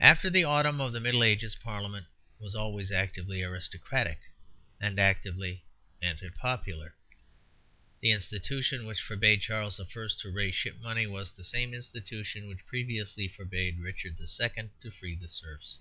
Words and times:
After 0.00 0.30
the 0.30 0.44
autumn 0.44 0.80
of 0.80 0.94
the 0.94 0.98
Middle 0.98 1.22
Ages 1.22 1.56
Parliament 1.56 2.06
was 2.38 2.54
always 2.54 2.90
actively 2.90 3.42
aristocratic 3.42 4.18
and 4.80 4.98
actively 4.98 5.62
anti 6.00 6.30
popular. 6.30 6.94
The 8.00 8.12
institution 8.12 8.86
which 8.86 9.02
forbade 9.02 9.42
Charles 9.42 9.78
I. 9.78 9.84
to 9.84 10.30
raise 10.32 10.54
Ship 10.54 10.80
Money 10.80 11.06
was 11.06 11.32
the 11.32 11.44
same 11.44 11.74
institution 11.74 12.48
which 12.48 12.64
previously 12.64 13.28
forbade 13.28 13.78
Richard 13.78 14.16
II. 14.18 14.70
to 14.80 14.90
free 14.90 15.16
the 15.16 15.28
serfs. 15.28 15.76